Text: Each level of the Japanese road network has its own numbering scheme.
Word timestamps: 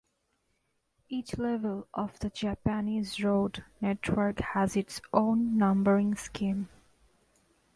Each 1.09 1.37
level 1.37 1.87
of 1.93 2.17
the 2.21 2.31
Japanese 2.31 3.21
road 3.23 3.63
network 3.81 4.39
has 4.39 4.75
its 4.75 4.99
own 5.13 5.59
numbering 5.59 6.15
scheme. 6.15 6.69